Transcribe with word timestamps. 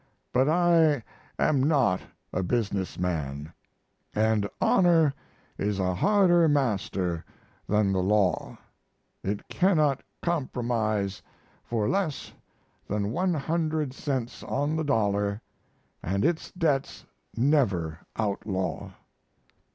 But 0.33 0.49
I 0.49 1.03
am 1.37 1.61
not 1.61 2.01
a 2.33 2.41
business 2.41 2.97
man, 2.97 3.53
and 4.15 4.49
honor 4.59 5.13
is 5.59 5.77
a 5.77 5.93
harder 5.93 6.47
master 6.49 7.23
than 7.69 7.91
the 7.91 8.01
law. 8.01 8.57
It 9.23 9.47
cannot 9.47 10.01
compromise 10.23 11.21
for 11.63 11.87
less 11.87 12.33
than 12.87 13.11
100 13.11 13.93
cents 13.93 14.41
on 14.41 14.75
the 14.75 14.83
dollar 14.83 15.39
and 16.01 16.25
its 16.25 16.49
debts 16.51 17.05
never 17.37 17.99
outlaw. 18.15 18.93